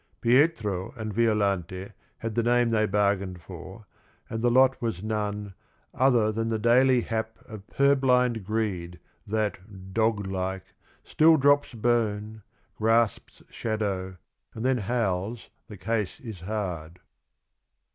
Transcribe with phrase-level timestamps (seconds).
[0.19, 3.85] Pietro and Violante had the name they bargained for,
[4.31, 5.53] and the lot was none
[5.93, 12.41] "other than the daily hap Of purblind greed that dog like still drops bone,
[12.75, 14.17] Grasps shadow,
[14.55, 16.99] and then howls the case is hard."